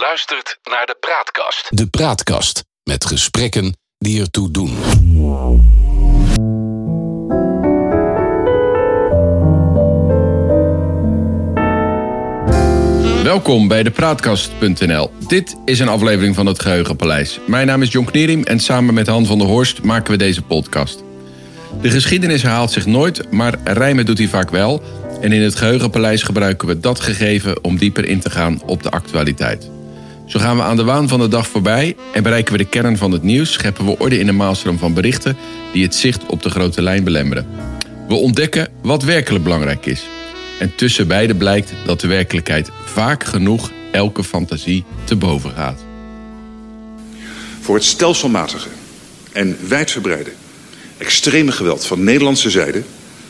[0.00, 1.66] luistert naar de Praatkast.
[1.68, 4.76] De Praatkast met gesprekken die ertoe doen.
[13.22, 15.10] Welkom bij de Praatkast.nl.
[15.28, 17.38] Dit is een aflevering van het Geheugenpaleis.
[17.46, 20.42] Mijn naam is John Knierim en samen met Han van der Horst maken we deze
[20.42, 21.04] podcast.
[21.80, 24.82] De geschiedenis herhaalt zich nooit, maar rijmen doet hij vaak wel.
[25.20, 28.90] En in het Geheugenpaleis gebruiken we dat gegeven om dieper in te gaan op de
[28.90, 29.70] actualiteit.
[30.30, 32.96] Zo gaan we aan de waan van de dag voorbij en bereiken we de kern
[32.96, 35.36] van het nieuws, scheppen we orde in de maalstroom van berichten
[35.72, 37.46] die het zicht op de grote lijn belemmeren.
[38.08, 40.02] We ontdekken wat werkelijk belangrijk is.
[40.58, 45.80] En tussen beide blijkt dat de werkelijkheid vaak genoeg elke fantasie te boven gaat.
[47.60, 48.68] Voor het stelselmatige
[49.32, 50.30] en wijdverbreide
[50.98, 52.82] extreme geweld van Nederlandse zijde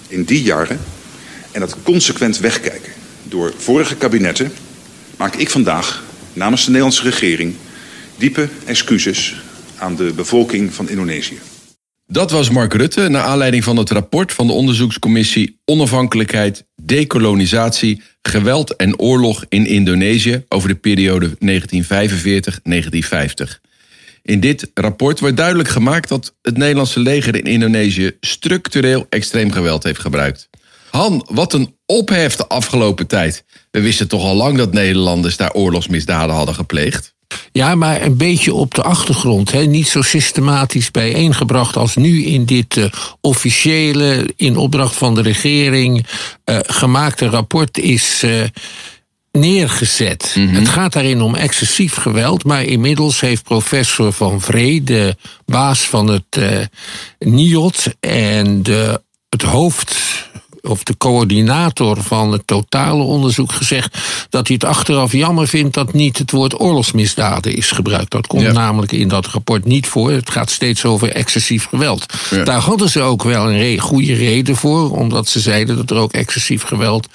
[0.09, 0.81] in die jaren
[1.53, 4.53] en dat consequent wegkijken door vorige kabinetten
[5.17, 7.55] maak ik vandaag namens de Nederlandse regering
[8.17, 9.35] diepe excuses
[9.79, 11.39] aan de bevolking van Indonesië.
[12.07, 18.77] Dat was Mark Rutte naar aanleiding van het rapport van de onderzoekscommissie Onafhankelijkheid, Dekolonisatie, Geweld
[18.77, 21.35] en Oorlog in Indonesië over de periode 1945-1950.
[24.23, 29.83] In dit rapport wordt duidelijk gemaakt dat het Nederlandse leger in Indonesië structureel extreem geweld
[29.83, 30.49] heeft gebruikt.
[30.91, 33.45] Han, wat een ophef de afgelopen tijd.
[33.71, 37.15] We wisten toch al lang dat Nederlanders daar oorlogsmisdaden hadden gepleegd.
[37.53, 39.53] Ja, maar een beetje op de achtergrond.
[39.53, 39.65] Hè?
[39.65, 42.85] Niet zo systematisch bijeengebracht als nu in dit uh,
[43.21, 46.07] officiële, in opdracht van de regering,
[46.45, 48.23] uh, gemaakte rapport is.
[48.25, 48.43] Uh,
[49.33, 50.35] neergezet.
[50.37, 50.55] Mm -hmm.
[50.55, 56.07] Het gaat daarin om excessief geweld, maar inmiddels heeft professor Van Vree, de baas van
[56.07, 56.41] het
[57.19, 59.97] NIOT en de, het hoofd
[60.63, 65.93] of de coördinator van het totale onderzoek gezegd dat hij het achteraf jammer vindt dat
[65.93, 68.11] niet het woord oorlogsmisdaden is gebruikt.
[68.11, 68.53] Dat komt ja.
[68.53, 70.11] namelijk in dat rapport niet voor.
[70.11, 72.07] Het gaat steeds over excessief geweld.
[72.31, 72.45] Ja.
[72.45, 75.97] Daar hadden ze ook wel een re goede reden voor, omdat ze zeiden dat er
[75.97, 77.09] ook excessief geweld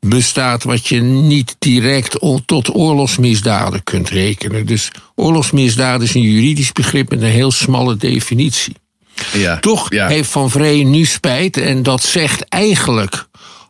[0.00, 4.66] bestaat wat je niet direct tot oorlogsmisdaden kunt rekenen.
[4.66, 8.74] Dus oorlogsmisdaden is een juridisch begrip met een heel smalle definitie.
[9.32, 10.08] Ja, Toch ja.
[10.08, 13.28] heeft Van Vree nu spijt en dat zegt eigenlijk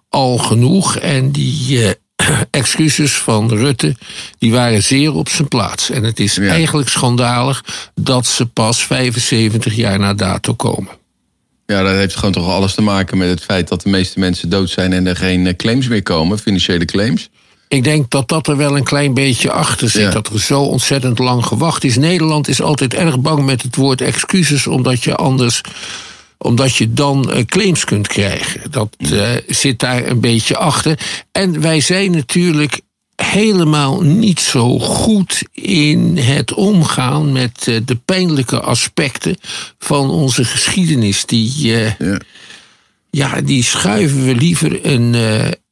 [0.08, 0.96] al genoeg.
[0.96, 1.90] En die uh,
[2.50, 3.96] excuses van Rutte
[4.38, 5.90] die waren zeer op zijn plaats.
[5.90, 6.48] En het is ja.
[6.48, 7.64] eigenlijk schandalig
[7.94, 10.98] dat ze pas 75 jaar na dato komen.
[11.66, 14.48] Ja, dat heeft gewoon toch alles te maken met het feit dat de meeste mensen
[14.48, 17.30] dood zijn en er geen eh, claims meer komen, financiële claims.
[17.70, 20.02] Ik denk dat dat er wel een klein beetje achter zit.
[20.02, 20.10] Ja.
[20.10, 21.96] Dat er zo ontzettend lang gewacht is.
[21.96, 25.60] Nederland is altijd erg bang met het woord excuses, omdat je anders
[26.38, 28.70] omdat je dan uh, claims kunt krijgen.
[28.70, 30.98] Dat uh, zit daar een beetje achter.
[31.32, 32.80] En wij zijn natuurlijk
[33.16, 39.36] helemaal niet zo goed in het omgaan met uh, de pijnlijke aspecten
[39.78, 41.24] van onze geschiedenis.
[41.24, 41.96] Die, ja.
[43.10, 43.40] ja.
[43.40, 45.14] die schuiven we liever een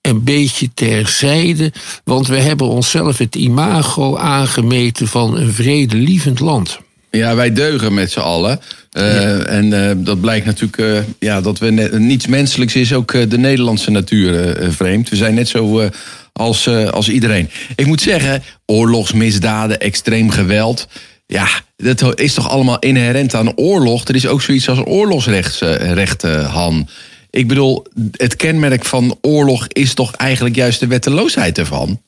[0.08, 1.72] een beetje terzijde.
[2.04, 6.78] Want we hebben onszelf het imago aangemeten van een vredelievend land.
[7.10, 8.60] Ja, wij deugen met z'n allen.
[8.92, 9.38] Uh, ja.
[9.38, 13.38] En uh, dat blijkt natuurlijk uh, ja, dat we net, niets menselijks is ook de
[13.38, 15.08] Nederlandse natuur vreemd.
[15.08, 15.90] We zijn net zo
[16.32, 17.50] als, als iedereen.
[17.76, 20.88] Ik moet zeggen, oorlogsmisdaden, extreem geweld.
[21.26, 24.04] Ja, dat is toch allemaal inherent aan oorlog.
[24.04, 26.88] Er is ook zoiets als oorlogsrecht, Han.
[27.30, 32.00] Ik bedoel, het kenmerk van oorlog is toch eigenlijk juist de wetteloosheid ervan?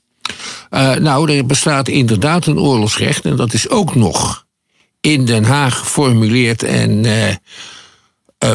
[0.71, 4.47] Uh, nou, er bestaat inderdaad een oorlogsrecht en dat is ook nog
[5.01, 7.35] in Den Haag geformuleerd en uh, uh,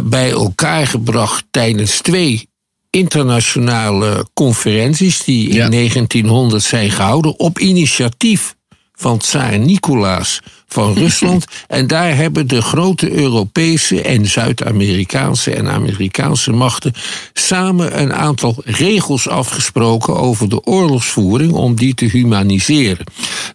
[0.03, 2.49] bij elkaar gebracht tijdens twee
[2.89, 5.69] internationale conferenties die in ja.
[5.69, 8.55] 1900 zijn gehouden op initiatief
[8.93, 11.45] van tsaar Nicolaas van Rusland.
[11.67, 16.93] en daar hebben de grote Europese en Zuid-Amerikaanse en Amerikaanse machten
[17.33, 23.05] samen een aantal regels afgesproken over de oorlogsvoering om die te humaniseren.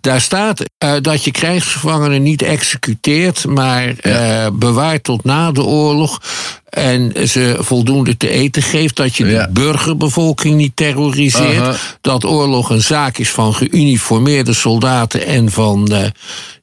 [0.00, 4.44] Daar staat uh, dat je krijgsgevangenen niet executeert, maar ja.
[4.44, 6.20] uh, bewaart tot na de oorlog
[6.68, 9.46] en ze voldoende te eten geeft, dat je ja.
[9.46, 11.74] de burgerbevolking niet terroriseert, uh -huh.
[12.00, 15.98] dat oorlog een zaak is van geuniformeerde soldaten en van uh,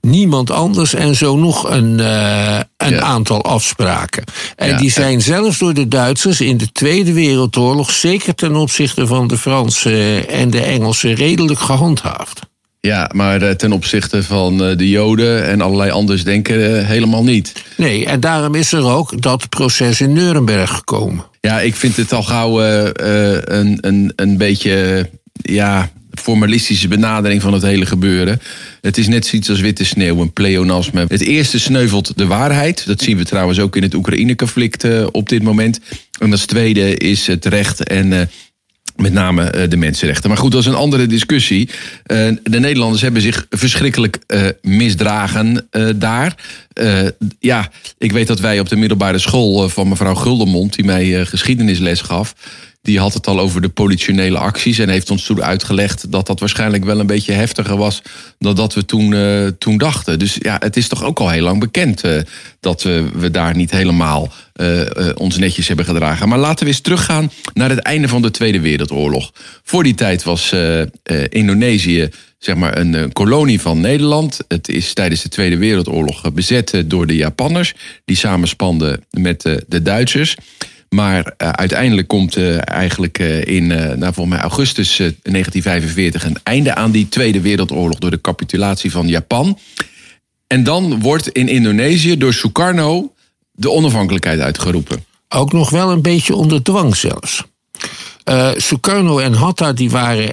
[0.02, 2.00] niemand anders en zo nog een,
[2.78, 3.00] een ja.
[3.00, 4.24] aantal afspraken.
[4.56, 9.28] En die zijn zelfs door de Duitsers in de Tweede Wereldoorlog, zeker ten opzichte van
[9.28, 12.47] de Fransen en de Engelsen, redelijk gehandhaafd.
[12.88, 17.54] Ja, maar ten opzichte van de Joden en allerlei anders denken helemaal niet.
[17.75, 21.25] Nee, en daarom is er ook dat proces in Nuremberg gekomen.
[21.42, 22.84] Ja, ik vind het al gauw uh,
[23.42, 28.42] een, een, een beetje ja, formalistische benadering van het hele gebeuren.
[28.81, 31.06] Het is net zoiets als witte sneeuw, een pleonasme.
[31.07, 32.86] Het eerste sneuvelt de waarheid.
[32.86, 35.80] Dat zien we trouwens ook in het Oekraïne-conflict uh, op dit moment.
[36.19, 38.30] En als tweede is het recht en
[38.98, 40.30] met name uh, de mensenrechten.
[40.30, 41.70] Maar goed, dat is een andere discussie.
[42.08, 46.36] Uh, de Nederlanders hebben zich verschrikkelijk uh, misdragen daar.
[47.40, 52.02] ja, ik weet dat wij op de middelbare school van mevrouw Guldenmond, die mij geschiedenisles
[52.02, 52.34] gaf,
[52.88, 56.39] die had het al over de politionele acties en heeft ons toen uitgelegd dat dat
[56.39, 58.01] waarschijnlijk wel een beetje heftiger was
[58.39, 60.19] dan dat we toen, uh, toen dachten.
[60.19, 62.22] Dus ja, het is toch ook al heel lang bekend uh,
[62.60, 64.31] dat uh, we daar niet helemaal
[65.16, 66.30] ons netjes hebben gedragen.
[66.30, 69.31] Maar laten we eens teruggaan naar het einde van de Tweede Wereldoorlog.
[69.63, 70.54] Voor die tijd was
[71.30, 72.10] Indonesië
[72.40, 74.40] zeg maar een, kolonie van Nederland.
[74.48, 77.74] Het is tijdens de Tweede Wereldoorlog bezet door de Japanners,
[78.06, 80.36] die samenspanden met de Duitsers.
[80.89, 86.75] Maar uh, uiteindelijk komt uh, eigenlijk uh, in nou, volgens mij augustus 1945 een einde
[86.75, 89.60] aan die Tweede Wereldoorlog door de capitulatie van Japan.
[90.48, 93.13] En dan wordt in Indonesië door Sukarno
[93.51, 95.06] de onafhankelijkheid uitgeroepen.
[95.30, 97.44] Ook nog wel een beetje onder dwang zelfs.
[98.56, 100.31] Sukarno en Hatta die waren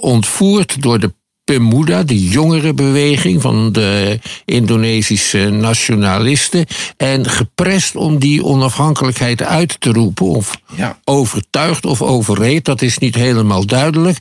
[0.00, 1.12] ontvoerd door de
[1.52, 6.66] Pemuda, de jongere beweging van de Indonesische nationalisten.
[6.96, 10.26] En geprest om die onafhankelijkheid uit te roepen.
[10.26, 10.98] Of ja.
[11.04, 14.18] overtuigd of overreed, dat is niet helemaal duidelijk.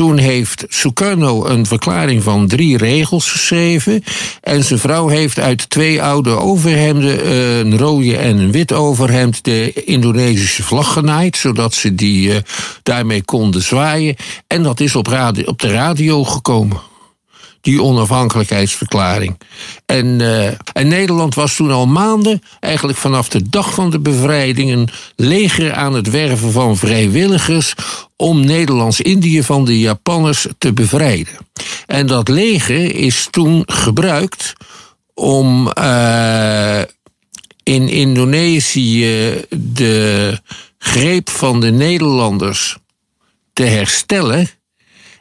[0.00, 4.04] Toen heeft Sukarno een verklaring van drie regels geschreven.
[4.40, 9.72] En zijn vrouw heeft uit twee oude overhemden, een rode en een wit overhemd, de
[9.72, 11.36] Indonesische vlag genaaid.
[11.36, 12.36] Zodat ze die uh,
[12.82, 14.16] daarmee konden zwaaien.
[14.46, 16.89] En dat is op, radio, op de radio gekomen
[17.60, 19.38] die onafhankelijkheidsverklaring.
[19.86, 24.70] En, uh, en Nederland was toen al maanden, eigenlijk vanaf de dag van de bevrijding,
[24.70, 27.74] een leger aan het werven van vrijwilligers
[28.16, 31.34] om Nederlands-Indië van de Japanners te bevrijden.
[31.86, 34.52] En dat leger is toen gebruikt
[35.14, 36.80] om uh,
[37.62, 40.38] in Indonesië de
[40.78, 42.76] greep van de Nederlanders
[43.52, 44.48] te herstellen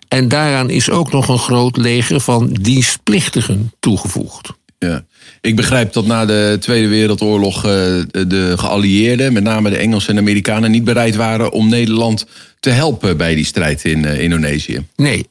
[0.09, 4.57] en daaraan is ook nog een groot leger van dienstplichtigen toegevoegd.
[4.79, 5.03] Ja.
[5.41, 7.71] Ik begrijp dat na de Tweede Wereldoorlog eh,
[8.11, 12.25] de geallieerden, met name de Engelsen en Amerikanen, niet bereid waren om Nederland
[12.59, 14.85] te helpen bij die strijd in uh, Indonesië.
[14.95, 15.27] Nee,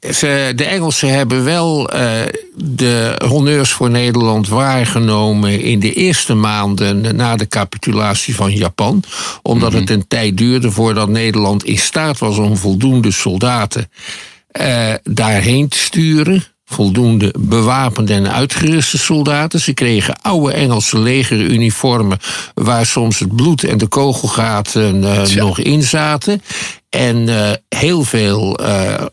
[0.55, 2.11] de Engelsen hebben wel uh,
[2.55, 9.03] de honneurs voor Nederland waargenomen in de eerste maanden na de capitulatie van Japan.
[9.43, 9.87] Omdat mm -hmm.
[9.87, 13.89] het een tijd duurde voordat Nederland in staat was om voldoende soldaten
[14.61, 16.45] uh, daarheen te sturen.
[16.65, 19.61] Voldoende bewapende en uitgeruste soldaten.
[19.61, 22.19] Ze kregen oude Engelse legeruniformen.
[22.55, 26.43] waar soms het bloed en de kogelgaten uh, nog in zaten.
[26.89, 28.59] En uh, heel veel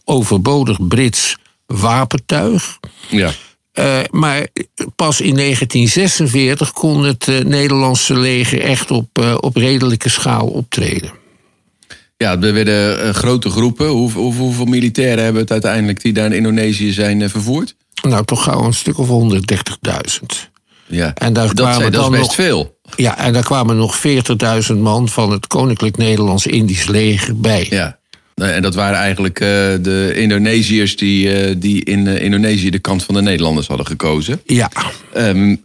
[0.04, 2.80] overbodig Brits wapentuig.
[3.10, 3.32] Ja.
[3.80, 4.48] Uh, maar
[4.96, 11.12] pas in 1946 kon het uh, Nederlandse leger echt op, uh, op redelijke schaal optreden.
[12.18, 13.88] Ja, er werden uh, grote groepen.
[13.88, 17.76] Hoe, hoe, hoeveel militairen hebben het uiteindelijk die daar in Indonesië zijn uh, vervoerd?
[18.02, 20.54] Nou, toch gauw een stuk of 130.000.
[20.88, 22.78] Ja, en daar dat, kwamen dat is best nog, veel.
[22.96, 24.02] Ja, en daar kwamen nog
[24.72, 27.68] 40.000 man van het Koninklijk Nederlands-Indisch leger bij.
[27.70, 27.98] Ja.
[28.36, 29.48] En dat waren eigenlijk uh,
[29.82, 34.42] de Indonesiërs die, uh, die in uh, Indonesië de kant van de Nederlanders hadden gekozen.
[34.46, 34.72] Ja.
[35.18, 35.62] Um,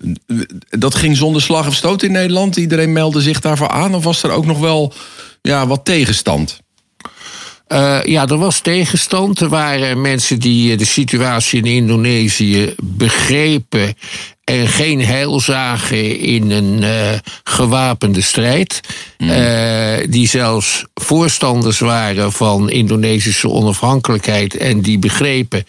[0.68, 2.56] dat ging zonder slag of stoot in Nederland.
[2.56, 3.94] Iedereen meldde zich daarvoor aan.
[3.94, 4.92] Of was er ook nog wel
[5.42, 6.60] ja, wat tegenstand?
[7.72, 9.40] Uh, ja, er was tegenstand.
[9.40, 13.94] Er waren mensen die de situatie in Indonesië begrepen
[14.44, 18.80] en geen heil zagen in een uh, gewapende strijd.
[19.18, 19.30] Mm.
[19.30, 25.64] Uh, die zelfs voorstanders waren van Indonesische onafhankelijkheid en die begrepen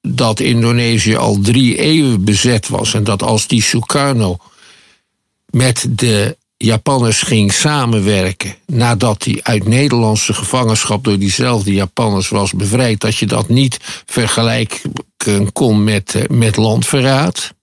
[0.00, 4.36] dat Indonesië al drie eeuwen bezet was en dat als die Sukarno
[5.50, 13.00] met de Japanners ging samenwerken nadat hij uit Nederlandse gevangenschap door diezelfde Japanners was bevrijd,
[13.00, 14.92] dat je dat niet vergelijken
[15.52, 17.54] kon met, met landverraad.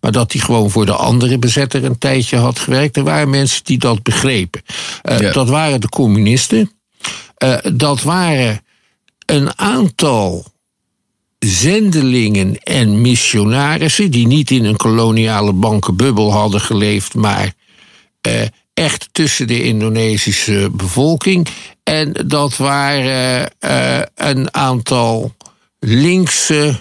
[0.00, 2.96] Maar dat hij gewoon voor de andere bezetter een tijdje had gewerkt.
[2.96, 4.62] Er waren mensen die dat begrepen.
[5.02, 5.32] Uh, ja.
[5.32, 6.72] Dat waren de communisten.
[7.44, 8.64] Uh, dat waren
[9.26, 10.44] een aantal
[11.38, 14.10] zendelingen en missionarissen.
[14.10, 17.14] die niet in een koloniale bankenbubbel hadden geleefd.
[17.14, 17.54] maar
[18.74, 21.48] echt tussen de Indonesische bevolking.
[21.82, 25.34] En dat waren uh, een aantal
[25.78, 26.80] linkse,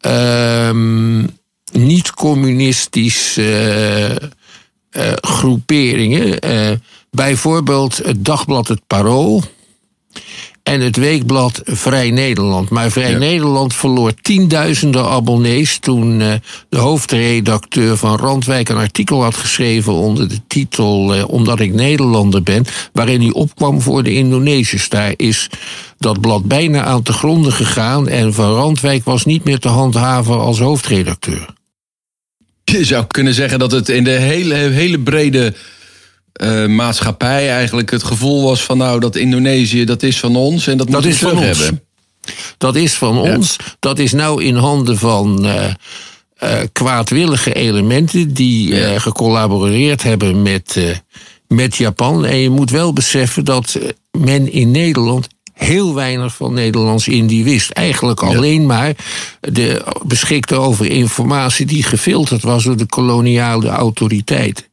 [0.00, 0.70] uh,
[1.72, 4.32] niet-communistische
[4.90, 6.38] uh, groeperingen.
[7.10, 9.42] bijvoorbeeld het dagblad Het Parool.
[10.68, 12.70] En het weekblad Vrij Nederland.
[12.70, 16.32] Maar Vrij Nederland verloor tienduizenden abonnees toen uh,
[16.68, 22.42] de hoofdredacteur van Randwijk een artikel had geschreven onder de titel uh, Omdat ik Nederlander
[22.42, 24.88] ben, waarin hij opkwam voor de Indonesiërs.
[24.88, 25.50] Daar is
[25.98, 30.38] dat blad bijna aan te gronden gegaan en Van Randwijk was niet meer te handhaven
[30.40, 31.46] als hoofdredacteur.
[32.64, 35.54] Je zou kunnen zeggen dat het in de hele, hele brede
[36.38, 40.76] uh, maatschappij eigenlijk het gevoel was van nou dat Indonesië dat is van ons en
[40.76, 41.58] dat, dat is van ons.
[41.58, 41.82] hebben.
[42.58, 43.36] Dat is van ja.
[43.36, 43.56] ons.
[43.78, 45.64] Dat is nou in handen van uh,
[46.42, 48.98] uh, kwaadwillige elementen die ja.
[48.98, 50.96] gecollaboreerd hebben met,
[51.48, 52.24] met Japan.
[52.24, 53.78] En je moet wel beseffen dat
[54.10, 55.28] men in Nederland
[55.58, 57.70] heel weinig van Nederlands-Indië wist.
[57.70, 58.66] Eigenlijk alleen ja.
[58.66, 58.96] maar
[59.40, 64.64] de, beschikte over informatie die gefilterd was door de koloniale autoriteiten.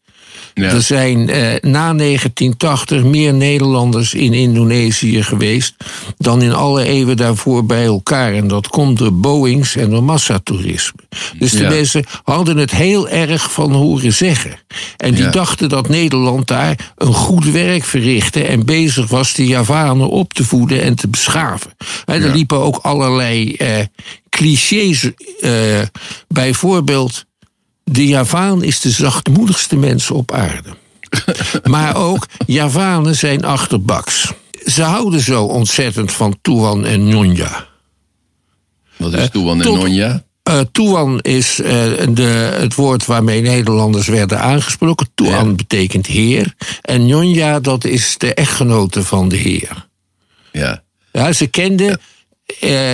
[0.56, 0.72] Ja.
[0.72, 5.76] Er zijn eh, na 1980 meer Nederlanders in Indonesië geweest
[6.18, 8.34] dan in alle eeuwen daarvoor bij elkaar.
[8.34, 11.00] En dat komt door Boeings en door massatoerisme.
[11.38, 11.70] Dus de ja.
[11.70, 14.56] mensen hadden het heel erg van horen zeggen.
[14.98, 15.30] En die ja.
[15.30, 20.44] dachten dat Nederland daar een goed werk verrichtte en bezig was de Javanen op te
[20.44, 21.72] voeden en te beschaven.
[22.06, 23.80] En er liepen ook allerlei eh,
[24.30, 25.12] clichés.
[25.40, 25.52] Eh,
[26.28, 27.26] bijvoorbeeld
[27.92, 30.70] de Javaan is de zachtmoedigste mens op aarde.
[31.64, 34.32] maar ook Javanen zijn achterbaks.
[34.66, 37.68] Ze houden zo ontzettend van Tuan en Nonja.
[38.98, 40.24] Wat is Tuan en Nonja?
[40.50, 41.68] Uh, Tuan is uh,
[42.10, 45.08] de, het woord waarmee Nederlanders werden aangesproken.
[45.16, 45.54] Tuan ja.
[45.54, 46.54] betekent heer.
[46.82, 49.88] En Nonja, dat is de echtgenote van de heer.
[50.52, 50.84] Ja.
[51.12, 52.00] ja ze kenden
[52.64, 52.94] uh,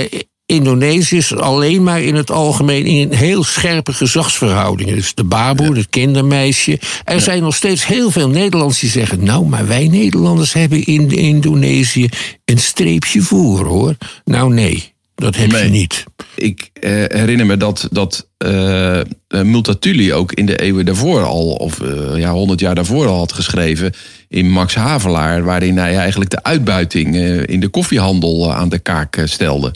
[0.51, 4.95] Indonesiërs alleen maar in het algemeen in heel scherpe gezagsverhoudingen.
[4.95, 5.73] Dus de baboe, ja.
[5.73, 6.79] het kindermeisje.
[7.03, 7.19] Er ja.
[7.19, 12.09] zijn nog steeds heel veel Nederlanders die zeggen: Nou, maar wij Nederlanders hebben in Indonesië
[12.45, 13.95] een streepje voor hoor.
[14.25, 14.93] Nou, nee.
[15.15, 15.63] Dat heb nee.
[15.63, 16.03] je niet.
[16.35, 21.81] Ik eh, herinner me dat, dat uh, Multatuli ook in de eeuwen daarvoor al, of
[21.81, 23.93] uh, ja, honderd jaar daarvoor al had geschreven
[24.27, 27.15] in Max Havelaar, waarin hij eigenlijk de uitbuiting
[27.45, 29.73] in de koffiehandel aan de kaak stelde.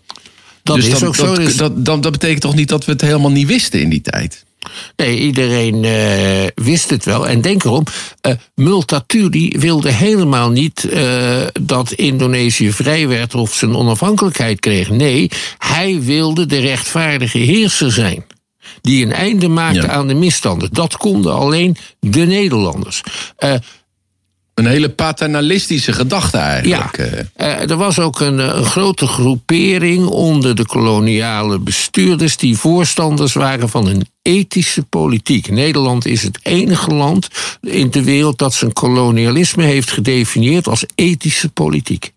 [0.65, 1.25] Dat dus is ook zo.
[1.25, 3.89] Dat, Dus- dat, dat, dat betekent toch niet dat we het helemaal niet wisten in
[3.89, 4.45] die tijd?
[4.95, 7.27] Nee, iedereen uh, wist het wel.
[7.27, 7.84] En denk erom,
[8.27, 14.89] uh, Multatuli wilde helemaal niet uh, dat Indonesië vrij werd of zijn onafhankelijkheid kreeg.
[14.89, 18.25] Nee, hij wilde de rechtvaardige heerser zijn.
[18.81, 19.88] Die een einde maakte ja.
[19.88, 20.69] aan de misstanden.
[20.72, 23.01] Dat konden alleen de Nederlanders.
[24.55, 26.97] Een hele paternalistische gedachte eigenlijk.
[27.38, 33.33] Ja, uh, er was ook een, een, grote groepering onder de koloniale bestuurders die voorstanders
[33.33, 35.50] waren van een ethische politiek.
[35.50, 37.27] Nederland is het enige land
[37.62, 42.13] in de wereld dat zijn kolonialisme heeft gedefinieerd als ethische politiek.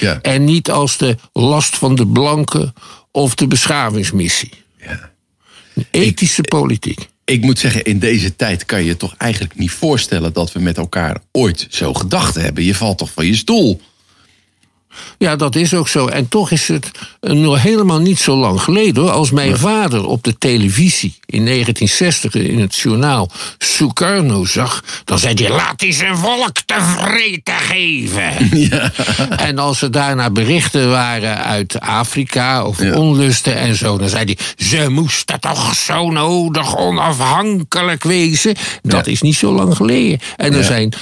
[0.00, 0.18] Ja.
[0.22, 2.74] En niet als de last van de blanken
[3.10, 4.52] of de beschavingsmissie.
[4.80, 5.10] Ja.
[5.74, 9.70] Een ethische Ik, politiek ik moet zeggen, in deze tijd kan je toch eigenlijk niet
[9.70, 12.64] voorstellen dat we met elkaar ooit zo gedacht hebben.
[12.64, 13.80] Je valt toch van je stoel.
[15.18, 16.06] Ja, dat is ook zo.
[16.06, 19.10] En toch is het nog helemaal niet zo lang geleden hoor.
[19.10, 19.56] Als mijn ja.
[19.56, 25.80] vader op de televisie in 1960 in het journaal Sukarno zag, dan zei hij: laat
[25.80, 28.30] hij zijn volk te vreten geven.
[28.62, 28.92] Ja.
[29.36, 32.94] En als er daarna berichten waren uit Afrika of ja.
[32.94, 38.56] onlusten en zo, dan zei hij: ze moesten toch zo nodig onafhankelijk wezen.
[38.82, 40.20] Dat is niet zo lang geleden.
[40.36, 40.94] En er zijn.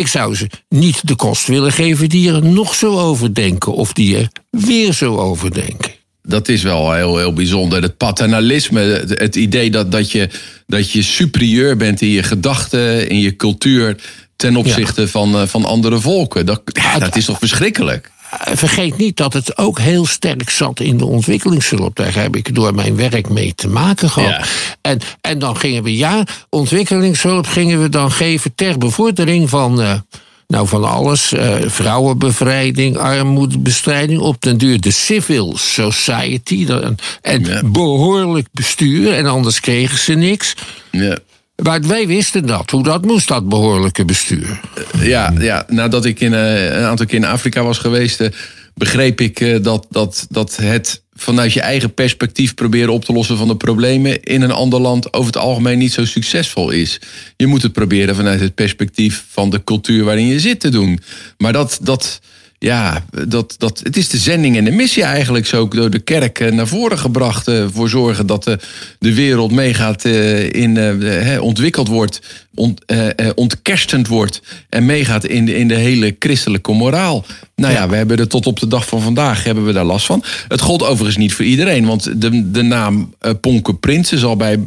[0.00, 3.72] Ik zou ze niet de kost willen geven die er nog zo over denken.
[3.72, 5.92] Of die er weer zo over denken.
[6.22, 7.82] Dat is wel heel, heel bijzonder.
[7.82, 10.28] Het paternalisme, het, het idee dat, dat, je,
[10.66, 13.96] dat je superieur bent in je gedachten, in je cultuur.
[14.36, 15.06] ten opzichte ja.
[15.06, 16.46] van, van andere volken.
[16.46, 18.10] Dat, ja, dat is toch verschrikkelijk?
[18.52, 21.96] Vergeet niet dat het ook heel sterk zat in de ontwikkelingshulp.
[21.96, 24.30] Daar heb ik door mijn werk mee te maken gehad.
[24.30, 24.44] Ja.
[24.80, 29.80] En, en dan gingen we, ja, ontwikkelingshulp gingen we dan geven ter bevordering van.
[29.80, 29.92] Uh,
[30.46, 31.32] nou, van alles.
[31.32, 34.20] Uh, vrouwenbevrijding, armoedebestrijding.
[34.20, 36.66] Op den duur de civil society.
[36.68, 37.62] En, en ja.
[37.64, 39.12] behoorlijk bestuur.
[39.12, 40.54] En anders kregen ze niks.
[40.90, 41.18] Ja.
[41.62, 44.60] Maar wij wisten dat, hoe dat moest, dat behoorlijke bestuur.
[44.98, 48.28] Ja, ja nadat ik in, uh, een aantal keer in Afrika was geweest, uh,
[48.74, 53.48] begreep ik dat, dat, dat het vanuit je eigen perspectief proberen op te lossen van
[53.48, 57.00] de problemen in een ander land over het algemeen niet zo succesvol is.
[57.36, 61.00] Je moet het proberen vanuit het perspectief van de cultuur waarin je zit te doen.
[61.38, 61.78] Maar dat.
[61.82, 62.20] dat
[62.62, 66.52] ja, dat, dat, het is de zending en de missie eigenlijk zo door de kerk
[66.52, 67.48] naar voren gebracht.
[67.48, 68.58] Uh, voor zorgen dat de,
[68.98, 70.78] de wereld meegaat, in,
[71.40, 72.20] ontwikkeld wordt,
[72.54, 72.84] ont,
[73.34, 74.42] ontkerstend wordt.
[74.68, 77.24] En meegaat in in de hele christelijke moraal.
[77.60, 80.06] Nou ja, we hebben er tot op de dag van vandaag hebben we daar last
[80.06, 80.24] van.
[80.48, 81.86] Het gold overigens niet voor iedereen.
[81.86, 84.58] Want de, de naam uh, Ponke Prinsen zal bij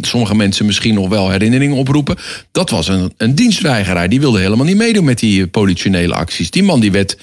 [0.00, 2.16] sommige mensen misschien nog wel herinneringen oproepen.
[2.52, 4.08] Dat was een, een dienstweigeraar.
[4.08, 6.50] Die wilde helemaal niet meedoen met die politionele acties.
[6.50, 7.16] Die man die werd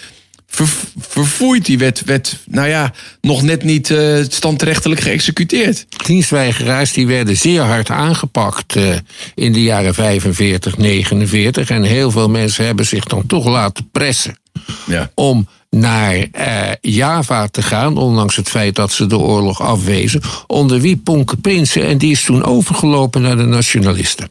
[0.47, 0.67] ver,
[0.99, 1.65] verfoeid.
[1.65, 5.85] Die werd, werd, nou ja, nog net niet uh, standrechtelijk geëxecuteerd.
[6.05, 8.95] Dienstweigeraars die werden zeer hard aangepakt uh,
[9.35, 11.69] in de jaren 45, 49.
[11.69, 14.37] En heel veel mensen hebben zich dan toch laten pressen
[14.85, 15.11] ja.
[15.15, 20.81] om naar uh, Java te gaan, ondanks het feit dat ze de oorlog afwezen, onder
[20.81, 21.85] wie Ponke Prinsen.
[21.85, 24.29] En die is toen overgelopen naar de nationalisten.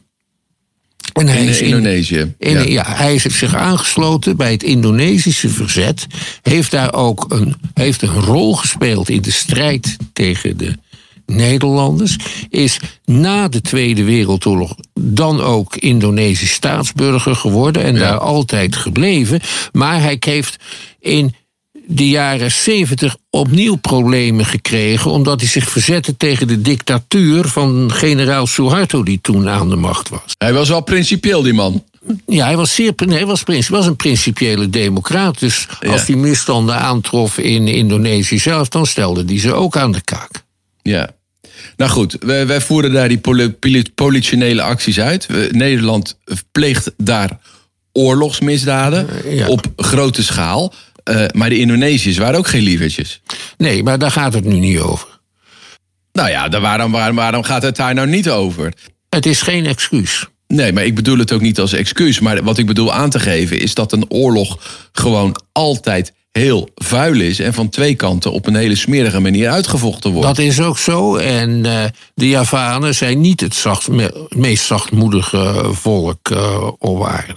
[1.13, 2.33] En hij in is in, Indonesië.
[2.37, 2.61] In, ja.
[2.61, 2.83] ja.
[2.87, 6.07] hij heeft zich aangesloten bij het Indonesische verzet.
[6.41, 10.77] Heeft daar ook een, heeft een rol gespeeld in de strijd tegen de
[11.29, 12.17] Nederlanders.
[12.49, 17.99] Is na de Tweede Wereldoorlog dan ook Indonesisch staatsburger geworden en ja.
[17.99, 19.41] daar altijd gebleven.
[19.71, 20.55] Maar hij heeft
[20.99, 21.35] in
[21.91, 25.11] de jaren 70 opnieuw problemen gekregen.
[25.11, 30.09] omdat hij zich verzette tegen de dictatuur van generaal Suharto, die toen aan de macht
[30.09, 30.35] was.
[30.37, 31.83] Hij was wel principieel, die man.
[32.25, 35.39] Ja, hij was, zeer, hij was, was een principiële democraat.
[35.39, 35.91] Dus ja.
[35.91, 40.43] als hij misstanden aantrof in Indonesië zelf, dan stelde hij ze ook aan de kaak.
[40.81, 41.09] Ja.
[41.77, 45.27] Nou goed, wij, wij voeren daar die poli politionele acties uit.
[45.51, 46.17] Nederland
[46.51, 47.39] pleegt daar
[47.93, 49.47] oorlogsmisdaden ja.
[49.47, 50.73] op grote schaal.
[51.09, 53.21] Uh, maar de Indonesiërs waren ook geen lievertjes.
[53.57, 55.07] Nee, maar daar gaat het nu niet over.
[56.11, 58.73] Nou ja, waarom, waarom, waarom gaat het daar nou niet over?
[59.09, 60.25] Het is geen excuus.
[60.47, 62.19] Nee, maar ik bedoel het ook niet als excuus.
[62.19, 64.59] Maar wat ik bedoel aan te geven is dat een oorlog
[64.91, 70.11] gewoon altijd heel vuil is en van twee kanten op een hele smerige manier uitgevochten
[70.11, 70.27] wordt.
[70.27, 71.15] Dat is ook zo.
[71.15, 71.83] En uh,
[72.13, 73.87] de Javanen zijn niet het zacht,
[74.29, 77.35] meest zachtmoedige volk uh, op aarde.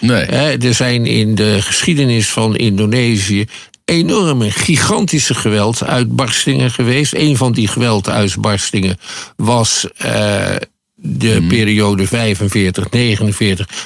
[0.00, 0.22] Nee.
[0.22, 3.46] Er zijn in de geschiedenis van Indonesië
[3.90, 7.14] enorme, gigantische gewelduitbarstingen geweest.
[7.14, 8.98] Een van die gewelduitbarstingen
[9.36, 10.56] was uh,
[11.02, 11.48] de hmm.
[11.48, 12.10] periode 45-49.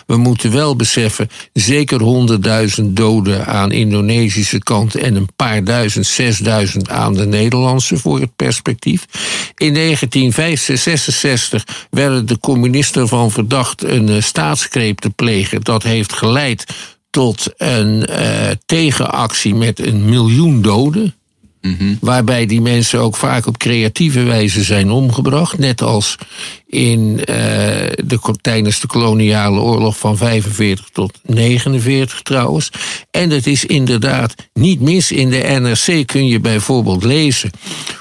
[0.06, 2.00] We moeten wel beseffen, zeker
[2.80, 8.36] 100.000 doden aan Indonesische kant en een paar duizend, zesduizend aan de Nederlandse voor het
[8.36, 9.06] perspectief.
[9.54, 15.60] In 1966 werden de communisten van verdacht een staatsgreep te plegen.
[15.60, 16.64] Dat heeft geleid
[17.10, 21.14] tot een uh, tegenactie met een miljoen doden.
[21.64, 21.98] -hmm.
[22.00, 25.58] Waarbij die mensen ook vaak op creatieve wijze zijn omgebracht.
[25.58, 26.16] Net als
[26.66, 27.26] in uh,
[28.04, 32.70] de, tijdens de koloniale oorlog van 45 tot 49 trouwens.
[33.10, 35.12] En het is inderdaad niet mis.
[35.12, 37.50] In de NRC kun je bijvoorbeeld lezen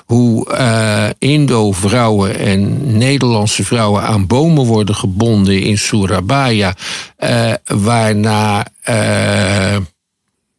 [0.05, 6.75] hoe uh, Indo-vrouwen en Nederlandse vrouwen aan bomen worden gebonden in Surabaya.
[7.19, 8.67] Uh, waarna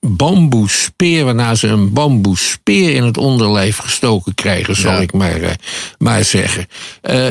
[0.07, 4.99] bamboespeer, waarna ze een bamboespeer in het onderlijf gestoken krijgen, zal ja.
[4.99, 5.51] ik maar, uh,
[5.99, 6.67] maar zeggen.
[7.03, 7.29] Uh,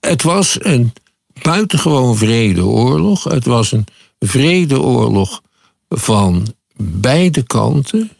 [0.00, 0.92] het was een
[1.42, 3.24] buitengewoon vrede oorlog.
[3.24, 3.86] Het was een
[4.18, 5.42] vredeoorlog
[5.88, 8.10] van beide kanten.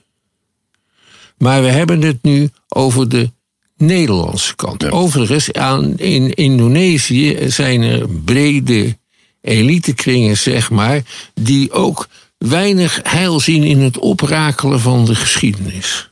[1.39, 3.31] Maar we hebben het nu over de
[3.77, 4.83] Nederlandse kant.
[4.83, 4.89] Ja.
[4.89, 8.97] Overigens, aan, in Indonesië zijn er brede
[9.41, 11.03] elitekringen, zeg maar,
[11.35, 16.11] die ook weinig heil zien in het oprakelen van de geschiedenis.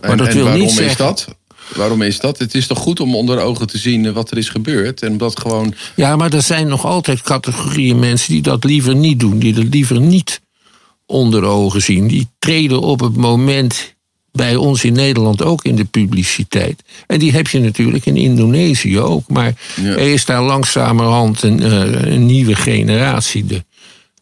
[0.00, 0.90] Maar en, dat wil waarom niet zeggen...
[0.90, 1.28] is dat?
[1.74, 2.38] Waarom is dat?
[2.38, 5.40] Het is toch goed om onder ogen te zien wat er is gebeurd en dat
[5.40, 5.74] gewoon.
[5.96, 9.66] Ja, maar er zijn nog altijd categorieën mensen die dat liever niet doen, die dat
[9.70, 10.40] liever niet
[11.06, 12.06] onder ogen zien.
[12.06, 13.94] Die treden op het moment
[14.32, 16.82] bij ons in Nederland ook in de publiciteit.
[17.06, 19.28] En die heb je natuurlijk in Indonesië ook.
[19.28, 19.90] Maar ja.
[19.90, 23.46] er is daar langzamerhand een, uh, een nieuwe generatie.
[23.46, 23.64] De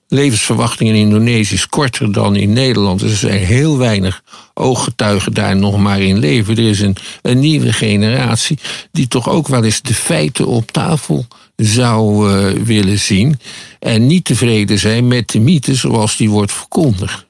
[0.09, 3.01] levensverwachting in Indonesië is korter dan in Nederland.
[3.01, 4.23] Dus er zijn heel weinig
[4.55, 6.57] ooggetuigen daar nog maar in leven.
[6.57, 8.59] Er is een, nieuwe generatie
[8.93, 13.39] die toch ook wel eens de feiten op tafel zou uh, willen zien.
[13.79, 17.27] En niet tevreden zijn met de mythe zoals die wordt verkondigd.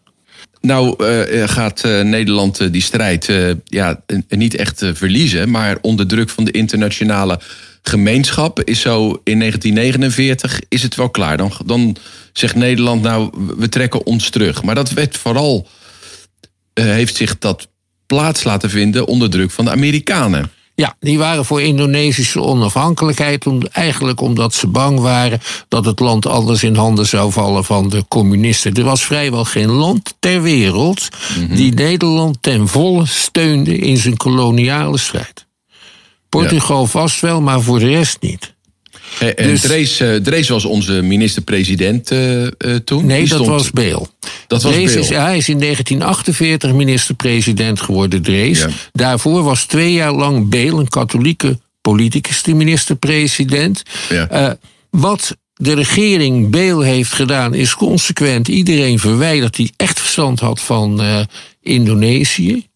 [0.61, 3.33] Nou uh, gaat uh, Nederland die strijd
[3.65, 7.41] ja, niet echt verliezen, maar onder druk van de internationale
[7.89, 11.37] gemeenschap is zo in 1949 is het wel klaar.
[11.37, 11.97] Dan, dan
[12.33, 14.63] zegt Nederland nou we trekken ons terug.
[14.63, 15.67] Maar dat werd vooral
[16.75, 17.69] uh, heeft zich dat
[18.07, 20.51] plaats laten vinden onder druk van de Amerikanen.
[20.75, 23.47] Ja, die waren voor Indonesische onafhankelijkheid.
[23.47, 27.89] Om, eigenlijk omdat ze bang waren dat het land anders in handen zou vallen van
[27.89, 28.75] de communisten.
[28.75, 31.57] Er was vrijwel geen land ter wereld mm -hmm.
[31.57, 35.48] die Nederland ten volle steunde in zijn koloniale strijd.
[36.29, 36.87] Portugal ja.
[36.89, 38.57] vast wel, maar voor de rest niet.
[39.19, 42.51] En Dus- Drees, eh, Drees was onze minister-president eh, eh,
[42.85, 43.07] toen.
[43.07, 44.09] Nee, Die dat stond- was Beel.
[44.47, 45.03] Dat was Drees Beel.
[45.03, 48.59] Is, hij is in 1948 minister-president geworden, Drees.
[48.59, 48.69] Ja.
[48.93, 53.83] Daarvoor was twee jaar lang Beel, een katholieke politicus, de minister-president.
[54.09, 54.57] Ja.
[54.91, 61.01] Wat de regering Beel heeft gedaan, is consequent iedereen verwijderd die echt verstand had van
[61.63, 62.67] Indonesië.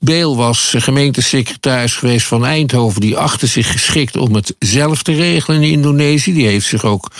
[0.00, 5.62] Beel was gemeentesecretaris geweest van Eindhoven, die achter zich geschikt om het zelf te regelen
[5.62, 6.32] in Indonesië.
[6.32, 7.10] Die heeft zich ook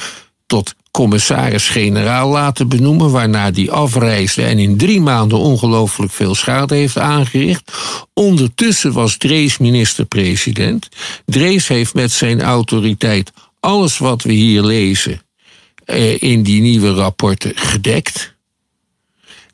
[0.47, 6.99] tot commissaris-generaal laten benoemen, waarna die afreisde en in drie maanden ongelooflijk veel schade heeft
[6.99, 7.73] aangericht.
[8.13, 10.89] Ondertussen was Drees minister-president.
[11.27, 15.21] Drees heeft met zijn autoriteit alles wat we hier lezen
[15.85, 18.35] eh, in die nieuwe rapporten gedekt.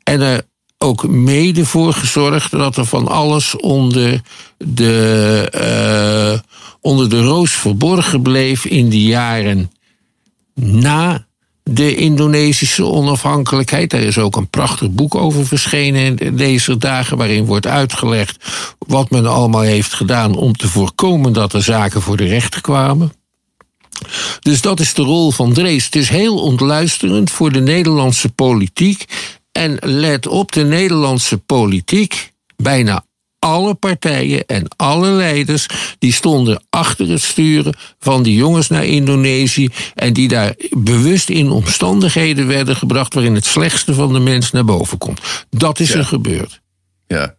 [0.03, 0.42] En er
[0.85, 4.21] ook mede voor gezorgd dat er van alles onder
[4.59, 6.40] de, eh,
[6.81, 9.73] onder de roos verborgen bleef in de jaren
[10.55, 11.27] na
[11.62, 13.93] de Indonesische onafhankelijkheid.
[13.93, 18.45] Er is ook een prachtig boek over verschenen in deze dagen, waarin wordt uitgelegd
[18.79, 23.12] wat men allemaal heeft gedaan om te voorkomen dat er zaken voor de rechter kwamen.
[24.40, 25.85] Dus dat is de rol van Drees.
[25.85, 29.05] Het is heel ontluisterend voor de Nederlandse politiek.
[29.53, 33.05] En let op, de Nederlandse politiek, bijna
[33.39, 35.67] alle partijen en alle leiders,
[35.99, 39.69] die stonden achter het sturen van die jongens naar Indonesië.
[39.95, 44.65] En die daar bewust in omstandigheden werden gebracht waarin het slechtste van de mens naar
[44.65, 45.21] boven komt.
[45.51, 45.99] Dat is Ja.
[45.99, 46.61] er gebeurd.
[47.07, 47.35] Ja,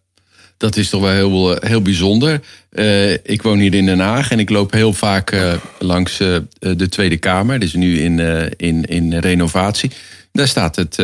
[0.57, 2.41] dat is toch wel heel, eh, heel bijzonder.
[2.69, 6.17] Eh, ik woon hier in Den Haag en ik loop heel vaak eh, langs
[6.59, 7.59] de Tweede Kamer.
[7.59, 8.19] Dat is nu in,
[8.57, 9.91] in, in renovatie.
[10.31, 10.97] Daar staat het,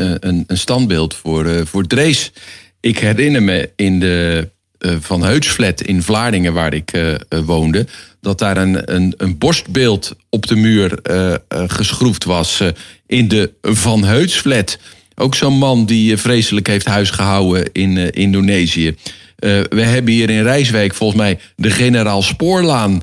[0.00, 2.32] een, een standbeeld voor, eh, voor Drees.
[2.80, 7.86] Ik herinner me in de eh, Van Heutsflat in Vlaardingen, waar ik eh, eh, woonde,
[8.20, 12.68] dat daar een, een, een borstbeeld op de muur eh, eh, geschroefd was eh,
[13.06, 14.78] in de Van Heutsflat.
[15.14, 18.96] Ook zo'n man die eh, vreselijk heeft huisgehouden in eh, Indonesië.
[19.36, 23.02] Eh, we hebben hier in Rijswijk volgens mij de Generaal Spoorlaan.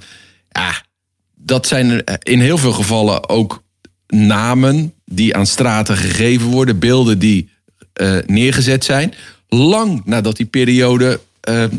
[1.36, 3.64] Dat zijn eh, in heel veel gevallen ook
[4.08, 7.50] namen die aan straten gegeven worden, beelden die
[7.94, 9.14] eh, neergezet zijn.
[9.48, 11.70] Lang nadat die periode eh, eh,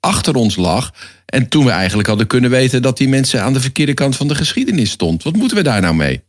[0.00, 0.92] achter ons lag.
[1.26, 4.28] En toen we eigenlijk hadden kunnen weten dat die mensen aan de verkeerde kant van
[4.28, 5.22] de geschiedenis stond.
[5.22, 6.20] Wat moeten we daar nou mee?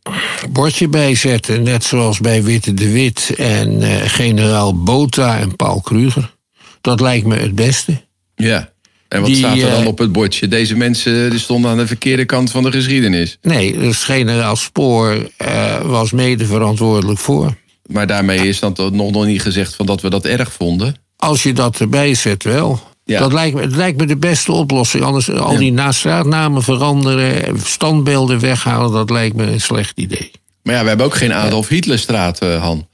[0.50, 6.34] Bordje bijzetten, net zoals bij Witte de Wit en generaal Bota en Paul Kruger.
[6.80, 8.02] Dat lijkt me het beste.
[8.34, 8.72] Ja.
[9.08, 10.48] En wat Die, staat er dan eh, op het bordje?
[10.48, 13.38] Deze mensen die stonden aan de verkeerde kant van de geschiedenis.
[13.42, 17.54] Nee, dus generaal Spoor eh, was mede verantwoordelijk voor.
[17.86, 20.96] Maar daarmee is dan nog, nog niet gezegd van dat we dat erg vonden.
[21.16, 22.80] Als je dat erbij zet, wel.
[23.04, 23.18] Ja.
[23.18, 25.04] Dat lijkt me, het lijkt me de beste oplossing.
[25.04, 25.58] Anders al Ja.
[25.58, 30.30] die nastraatnamen veranderen, standbeelden weghalen, dat lijkt me een slecht idee.
[30.62, 32.86] Maar ja, we hebben ook geen Adolf Hitlerstraat, eh, Han.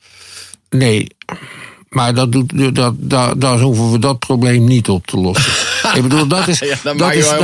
[0.70, 1.06] Nee,
[1.88, 5.52] maar dat doet, dat, dat, daar hoeven we dat probleem niet op te lossen.
[5.94, 6.58] Ik bedoel, dat is.
[6.68, 7.38] Ja, dan dat is die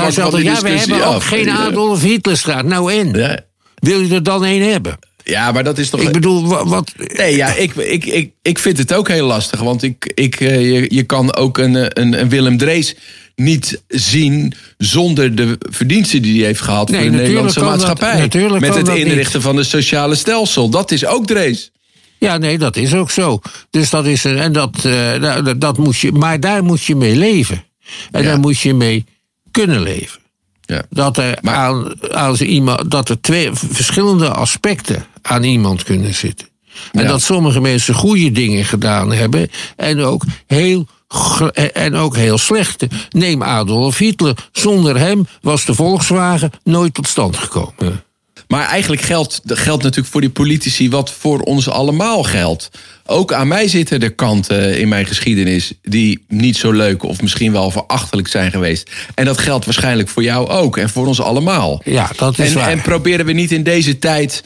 [0.44, 1.50] ja, we hebben ook geen.
[1.50, 2.64] Adolf Hitlerstraat.
[2.64, 3.12] Nou en?
[3.12, 3.38] Ja.
[3.74, 4.98] Wil je er dan een hebben?
[5.24, 6.00] ja, maar dat is toch...
[6.00, 6.92] Ik bedoel, wa- wat.
[7.16, 9.60] Nee, ja, ik, ik, ik, ik vind het ook heel lastig.
[9.60, 12.94] Want ik, ik, eh, je, je kan ook een, eh, een, een Willem Drees
[13.36, 18.18] niet zien zonder de verdiensten die hij heeft gehad Nee, voor de Nederlandse dat- maatschappij.
[18.18, 20.68] natuurlijk Met het dat inrichten van het sociale stelsel.
[20.68, 21.70] Dat is ook Drees.
[22.18, 23.40] Ja, nee, dat is ook zo.
[23.70, 24.24] Dus dat is.
[24.24, 26.12] een- En dat, eh, dat, dat- dat moet je.
[26.12, 27.64] Maar daar moet je mee leven.
[28.10, 28.28] En Ja.
[28.28, 29.04] daar moet je mee
[29.50, 30.20] kunnen leven.
[30.60, 30.82] Ja.
[30.90, 36.48] Dat er, Maar- aan, als iemand, dat er twee verschillende aspecten aan iemand kunnen zitten.
[36.92, 37.08] En Ja.
[37.08, 39.50] dat sommige mensen goede dingen gedaan hebben.
[39.76, 42.88] En ook heel, gr- en ook heel slechte.
[43.10, 44.36] Neem Adolf Hitler.
[44.52, 48.04] Zonder hem was de Volkswagen nooit tot stand gekomen.
[48.50, 52.70] Maar eigenlijk geldt, geldt natuurlijk voor die politici wat voor ons allemaal geldt.
[53.06, 57.52] Ook aan mij zitten er kanten in mijn geschiedenis die niet zo leuk of misschien
[57.52, 58.90] wel verachtelijk zijn geweest.
[59.14, 61.82] En dat geldt waarschijnlijk voor jou ook en voor ons allemaal.
[61.84, 62.68] Ja, dat is En, waar.
[62.68, 64.42] en proberen we niet in deze tijd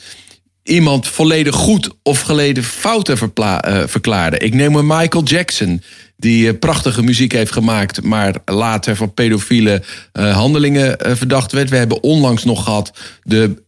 [0.62, 4.40] iemand volledig goed of geleden fout te eh, verklaren.
[4.40, 5.83] Ik neem een Michael Jackson,
[6.16, 11.70] die eh, prachtige muziek heeft gemaakt, maar later van pedofiele eh, handelingen eh, verdacht werd.
[11.70, 13.62] We hebben onlangs nog gehad de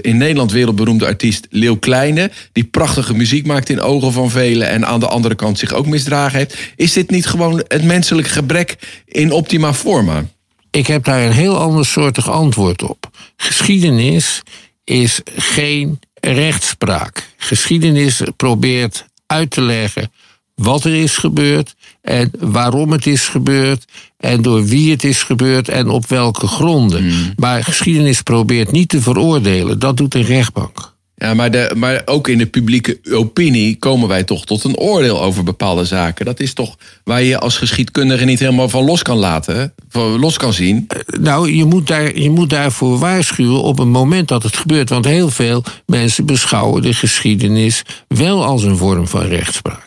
[0.00, 4.86] in Nederland wereldberoemde artiest Leeuw Kleine, die prachtige muziek maakt in ogen van velen en
[4.86, 6.56] aan de andere kant zich ook misdragen heeft.
[6.76, 8.76] Is dit niet gewoon het menselijk gebrek
[9.06, 10.24] in optima forma?
[10.70, 13.10] Ik heb daar een heel ander soortig antwoord op.
[13.36, 14.42] Geschiedenis
[14.84, 17.28] is geen rechtspraak.
[17.36, 20.10] Geschiedenis probeert uit te leggen
[20.56, 23.84] wat er is gebeurd en waarom het is gebeurd
[24.18, 27.12] en door wie het is gebeurd en op welke gronden.
[27.36, 30.94] Maar geschiedenis probeert niet te veroordelen, dat doet een rechtbank.
[31.18, 35.22] Ja, maar, de, maar ook in de publieke opinie komen wij toch tot een oordeel
[35.22, 36.24] over bepaalde zaken.
[36.24, 40.36] Dat is toch waar je als geschiedkundige niet helemaal van los kan laten, van los
[40.36, 40.86] kan zien.
[41.20, 44.88] Nou, je moet, daar, je moet daarvoor waarschuwen op het moment dat het gebeurt.
[44.88, 49.85] Want heel veel mensen beschouwen de geschiedenis wel als een vorm van rechtspraak.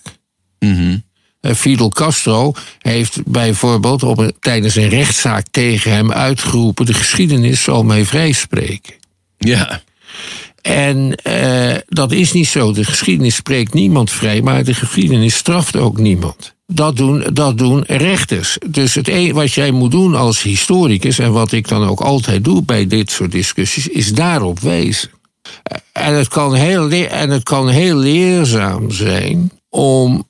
[0.60, 7.64] Eh, Fidel Castro heeft bijvoorbeeld op een, tijdens een rechtszaak tegen hem uitgeroepen: de geschiedenis
[7.64, 8.94] zal mij vrijspreken.
[9.38, 9.82] Ja,
[10.62, 12.72] En eh, dat is niet zo.
[12.72, 16.58] De geschiedenis spreekt niemand vrij, maar de geschiedenis straft ook niemand.
[16.68, 18.58] Dat doen, dat doen rechters.
[18.68, 22.44] Dus het een, wat jij moet doen als historicus, en wat ik dan ook altijd
[22.44, 25.10] doe bij dit soort discussies, is daarop wijzen.
[25.92, 30.29] En het kan heel, en het kan heel leerzaam zijn om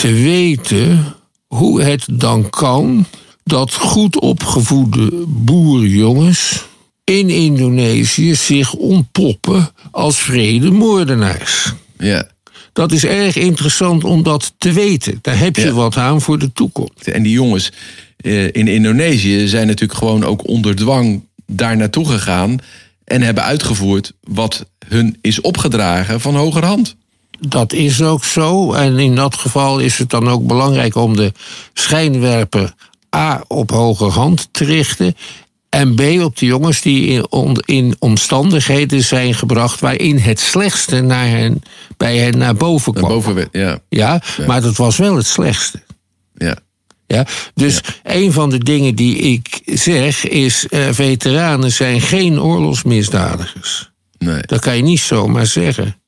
[0.00, 1.14] te weten
[1.46, 3.06] hoe het dan kan
[3.44, 6.64] dat goed opgevoede boerenjongens
[7.04, 11.72] in Indonesië zich ontpoppen als vredemoordenaars.
[11.98, 12.28] ja.
[12.72, 15.18] Dat is erg interessant om dat te weten.
[15.22, 15.72] Daar heb je Ja.
[15.72, 17.06] wat aan voor de toekomst.
[17.06, 17.72] En die jongens
[18.16, 22.58] eh, in Indonesië zijn natuurlijk gewoon ook onder dwang daar naartoe gegaan.
[23.04, 26.96] En hebben uitgevoerd wat hun is opgedragen van hogerhand.
[27.40, 28.72] Dat is ook zo.
[28.72, 31.32] En in dat geval is het dan ook belangrijk om de
[31.74, 32.74] schijnwerper
[33.16, 35.16] A op hoge hand te richten.
[35.68, 41.00] En B op de jongens die in, on- in omstandigheden zijn gebracht waarin het slechtste
[41.00, 41.62] naar hen,
[41.96, 43.14] bij hen naar boven Naar kwam.
[43.14, 45.82] boven, werd- ja, Ja, maar dat was wel het slechtste.
[46.36, 46.56] ja.
[47.06, 53.90] Ja, dus een van de dingen die ik zeg is: eh, veteranen zijn geen oorlogsmisdadigers.
[54.18, 54.40] Nee.
[54.46, 55.99] Dat kan je niet zomaar zeggen.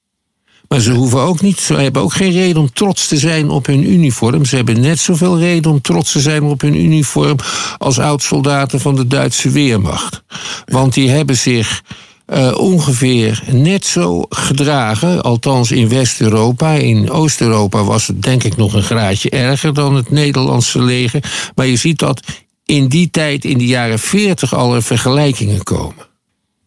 [0.72, 3.66] Maar ze hoeven ook niet, ze hebben ook geen reden om trots te zijn op
[3.66, 4.44] hun uniform.
[4.44, 7.36] Ze hebben net zoveel reden om trots te zijn op hun uniform
[7.78, 10.22] als oud-soldaten van de Duitse Weermacht.
[10.64, 11.82] Want die hebben zich
[12.26, 16.72] eh, ongeveer net zo gedragen, althans in West-Europa.
[16.72, 21.50] In Oost-Europa was het denk ik nog een graadje erger dan het Nederlandse leger.
[21.54, 22.20] Maar je ziet dat
[22.64, 26.10] in die tijd, in de jaren 40, al er vergelijkingen komen.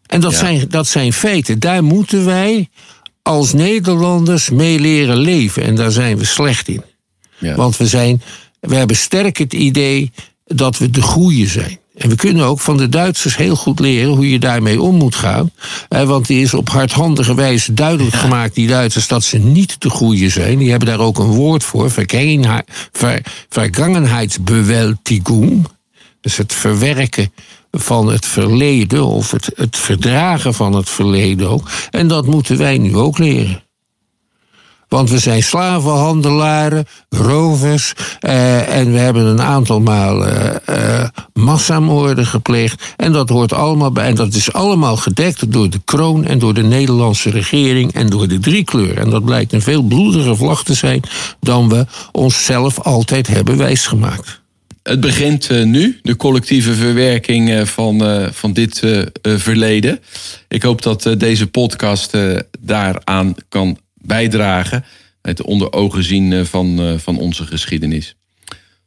[0.06, 0.38] En dat, Ja.
[0.38, 1.60] zijn, dat zijn feiten.
[1.60, 2.70] Daar moeten wij
[3.28, 5.64] als Nederlanders mee leren leven.
[5.64, 6.84] En daar zijn we slecht in.
[7.38, 7.56] Ja.
[7.56, 8.22] Want we, zijn,
[8.60, 10.12] we hebben sterk het idee
[10.46, 11.80] dat we de goeie zijn.
[11.96, 15.16] En we kunnen ook van de Duitsers heel goed leren hoe je daarmee om moet
[15.16, 15.52] gaan.
[15.90, 19.90] Eh, Want die is op hardhandige wijze duidelijk gemaakt, die Duitsers, dat ze niet de
[19.90, 20.58] goeie zijn.
[20.58, 22.64] Die hebben daar ook een woord voor, ver,
[23.50, 25.68] Vergangenheitsbewältigung.
[26.22, 27.32] Dus het verwerken
[27.76, 31.70] van het verleden of het, het verdragen van het verleden ook.
[31.90, 33.64] En dat moeten wij nu ook leren.
[34.88, 37.94] Want we zijn slavenhandelaren, rovers.
[38.20, 42.94] eh, en we hebben een aantal malen eh, massamoorden gepleegd.
[42.98, 44.06] En dat hoort allemaal bij.
[44.06, 48.28] En dat is allemaal gedekt door de kroon en door de Nederlandse regering en door
[48.28, 48.98] de driekleur.
[48.98, 51.02] En dat blijkt een veel bloedige vlag te zijn
[51.40, 54.44] dan we onszelf altijd hebben wijsgemaakt.
[54.90, 58.84] Het begint eh, nu, de collectieve verwerking eh, van, eh, van dit
[59.24, 60.00] verleden.
[60.48, 62.18] Ik hoop dat deze podcast
[62.60, 64.86] daaraan kan bijdragen.
[65.22, 68.16] Het onder ogen zien van, van onze geschiedenis.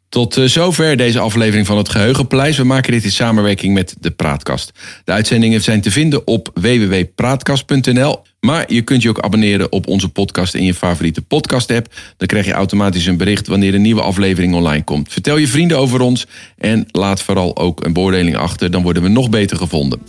[0.08, 2.56] Tot eh, zover deze aflevering van het Geheugenpaleis.
[2.56, 4.72] We maken dit in samenwerking met de Praatkast.
[5.04, 8.22] De uitzendingen zijn te vinden op www.praatkast.nl.
[8.40, 11.94] Maar je kunt je ook abonneren op onze podcast in je favoriete podcast-app.
[12.16, 15.12] Dan krijg je automatisch een bericht wanneer een nieuwe aflevering online komt.
[15.12, 16.26] Vertel je vrienden over ons
[16.58, 18.70] en laat vooral ook een beoordeling achter.
[18.70, 20.00] Dan worden we nog beter gevonden.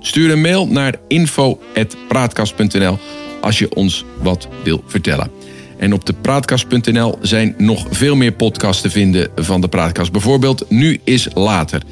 [0.00, 2.98] Stuur een mail naar info.praatkast.nl
[3.40, 5.30] als je ons wat wil vertellen.
[5.78, 10.12] En op de praatkast.nl zijn nog veel meer podcasts te vinden van de Praatkast.
[10.12, 11.82] Bijvoorbeeld Nu is Later.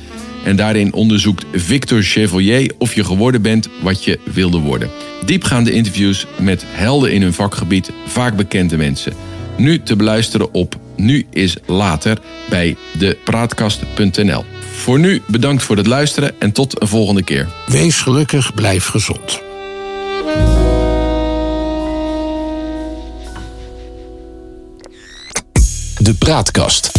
[0.44, 4.90] En daarin onderzoekt Victor Chevalier of je geworden bent wat je wilde worden.
[5.26, 9.12] Diepgaande interviews met helden in hun vakgebied, vaak bekende mensen.
[9.56, 12.18] Nu te beluisteren op Nu is Later
[12.48, 14.44] bij depraatkast.nl.
[14.74, 17.48] Voor nu bedankt voor het luisteren en tot een volgende keer.
[17.66, 19.42] Wees gelukkig, blijf gezond.
[26.04, 26.90] De Praatkast.